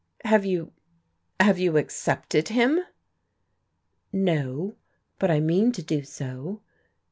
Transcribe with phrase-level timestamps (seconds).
[0.25, 0.73] "Have you
[1.39, 2.79] have you accepted him?"
[4.11, 4.75] "No.
[5.19, 6.63] But I mean to do so."